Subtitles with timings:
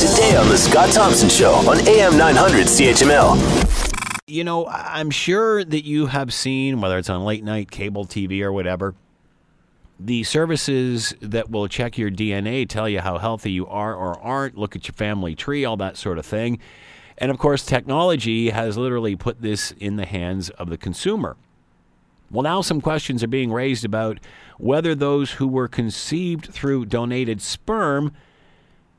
[0.00, 4.22] Today on The Scott Thompson Show on AM 900 CHML.
[4.26, 8.40] You know, I'm sure that you have seen, whether it's on late night cable TV
[8.40, 8.94] or whatever,
[9.98, 14.56] the services that will check your DNA, tell you how healthy you are or aren't,
[14.56, 16.58] look at your family tree, all that sort of thing.
[17.18, 21.36] And of course, technology has literally put this in the hands of the consumer.
[22.30, 24.18] Well, now some questions are being raised about
[24.56, 28.12] whether those who were conceived through donated sperm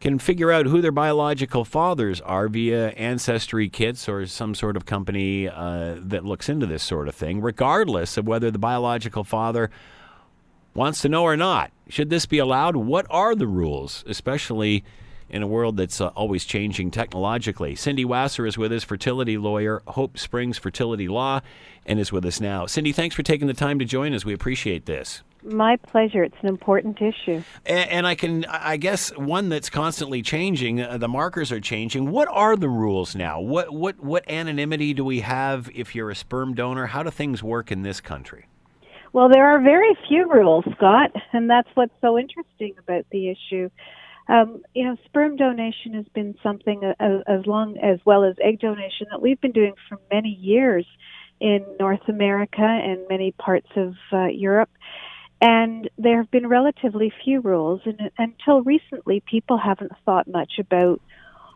[0.00, 4.86] can figure out who their biological fathers are via ancestry kits or some sort of
[4.86, 9.70] company uh, that looks into this sort of thing, regardless of whether the biological father
[10.74, 11.70] wants to know or not.
[11.88, 12.76] Should this be allowed?
[12.76, 14.84] What are the rules, especially
[15.28, 17.74] in a world that's uh, always changing technologically?
[17.74, 21.40] Cindy Wasser is with us, fertility lawyer, Hope Springs Fertility Law,
[21.84, 22.64] and is with us now.
[22.64, 24.24] Cindy, thanks for taking the time to join us.
[24.24, 25.22] We appreciate this.
[25.42, 26.22] My pleasure.
[26.22, 27.42] It's an important issue.
[27.64, 30.80] And, and I can, I guess, one that's constantly changing.
[30.80, 32.10] Uh, the markers are changing.
[32.10, 33.40] What are the rules now?
[33.40, 36.86] What, what, what anonymity do we have if you're a sperm donor?
[36.86, 38.46] How do things work in this country?
[39.12, 43.68] Well, there are very few rules, Scott, and that's what's so interesting about the issue.
[44.28, 48.36] Um, you know, sperm donation has been something as, uh, as long as well as
[48.40, 50.86] egg donation that we've been doing for many years
[51.40, 54.70] in North America and many parts of uh, Europe.
[55.80, 61.00] And there have been relatively few rules, and until recently, people haven't thought much about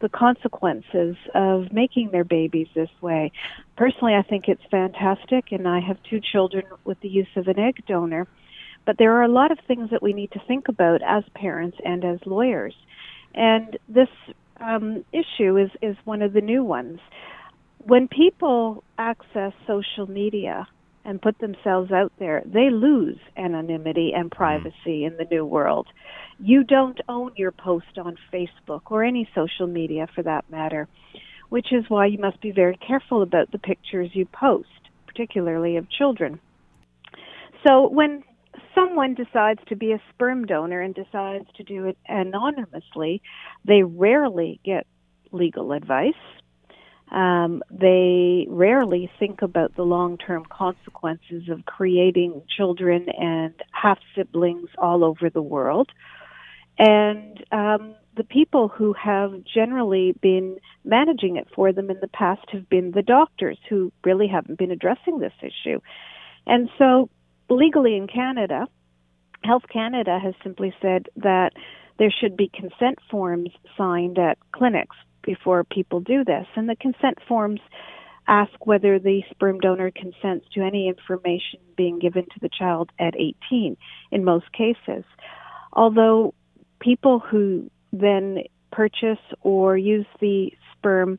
[0.00, 3.30] the consequences of making their babies this way.
[3.76, 7.58] Personally, I think it's fantastic, and I have two children with the use of an
[7.58, 8.26] egg donor.
[8.86, 11.76] But there are a lot of things that we need to think about as parents
[11.84, 12.74] and as lawyers.
[13.34, 14.08] And this
[14.58, 17.00] um, issue is, is one of the new ones.
[17.84, 20.66] When people access social media,
[21.06, 24.36] and put themselves out there, they lose anonymity and hmm.
[24.36, 25.86] privacy in the new world.
[26.38, 30.88] You don't own your post on Facebook or any social media for that matter,
[31.48, 34.68] which is why you must be very careful about the pictures you post,
[35.06, 36.40] particularly of children.
[37.66, 38.22] So when
[38.74, 43.22] someone decides to be a sperm donor and decides to do it anonymously,
[43.64, 44.86] they rarely get
[45.32, 46.14] legal advice
[47.12, 54.68] um, they rarely think about the long term consequences of creating children and half siblings
[54.78, 55.90] all over the world.
[56.78, 62.44] And um, the people who have generally been managing it for them in the past
[62.50, 65.80] have been the doctors who really haven't been addressing this issue.
[66.46, 67.08] And so,
[67.48, 68.66] legally in Canada,
[69.44, 71.50] Health Canada has simply said that
[71.98, 74.96] there should be consent forms signed at clinics
[75.26, 76.46] before people do this.
[76.56, 77.60] And the consent forms
[78.28, 83.14] ask whether the sperm donor consents to any information being given to the child at
[83.14, 83.76] 18
[84.10, 85.04] in most cases.
[85.72, 86.32] Although
[86.80, 88.38] people who then
[88.72, 91.18] purchase or use the sperm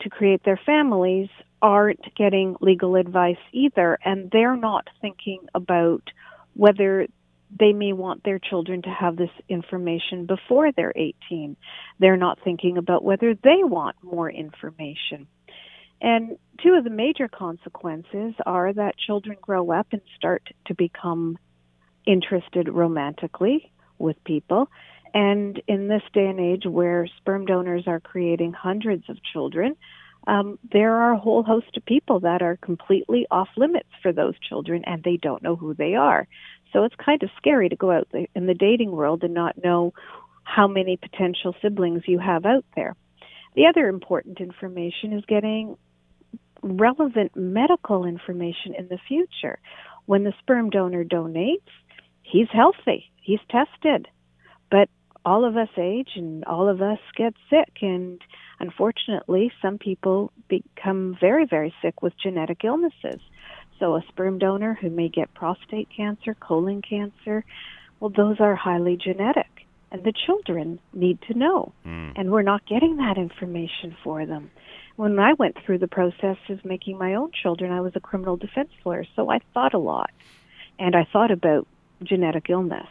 [0.00, 1.28] to create their families
[1.62, 6.02] aren't getting legal advice either, and they're not thinking about
[6.54, 7.06] whether
[7.58, 11.56] they may want their children to have this information before they're 18.
[11.98, 15.26] They're not thinking about whether they want more information.
[16.00, 21.36] And two of the major consequences are that children grow up and start to become
[22.06, 24.68] interested romantically with people.
[25.12, 29.76] And in this day and age where sperm donors are creating hundreds of children,
[30.26, 34.34] um, there are a whole host of people that are completely off limits for those
[34.38, 36.28] children and they don't know who they are.
[36.72, 39.92] So it's kind of scary to go out in the dating world and not know
[40.44, 42.94] how many potential siblings you have out there.
[43.54, 45.76] The other important information is getting
[46.62, 49.58] relevant medical information in the future.
[50.06, 51.60] When the sperm donor donates,
[52.22, 54.08] he's healthy, he's tested,
[54.70, 54.88] but
[55.24, 58.20] all of us age and all of us get sick and
[58.58, 63.20] unfortunately some people become very very sick with genetic illnesses
[63.80, 67.44] so a sperm donor who may get prostate cancer, colon cancer,
[67.98, 69.48] well, those are highly genetic.
[69.90, 71.72] And the children need to know.
[71.84, 72.12] Mm.
[72.14, 74.50] And we're not getting that information for them.
[74.94, 78.36] When I went through the process of making my own children, I was a criminal
[78.36, 80.10] defense lawyer, so I thought a lot.
[80.78, 81.66] And I thought about
[82.02, 82.86] genetic illness.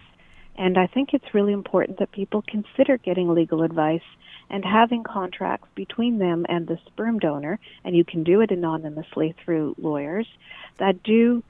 [0.57, 4.01] And I think it's really important that people consider getting legal advice
[4.49, 9.35] and having contracts between them and the sperm donor, and you can do it anonymously
[9.43, 10.27] through lawyers,
[10.77, 11.43] that do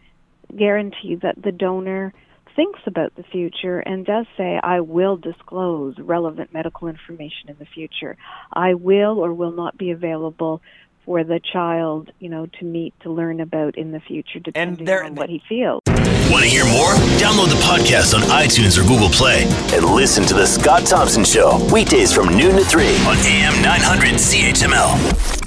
[0.56, 2.14] guarantee that the donor
[2.56, 7.66] thinks about the future and does say, I will disclose relevant medical information in the
[7.66, 8.18] future.
[8.52, 10.62] I will or will not be available
[11.10, 15.04] for the child, you know, to meet to learn about in the future, depending there-
[15.04, 15.82] on what he feels.
[16.30, 16.92] Want to hear more?
[17.18, 21.58] Download the podcast on iTunes or Google Play and listen to The Scott Thompson Show
[21.74, 25.39] weekdays from noon to 3 on AM 900 CHML.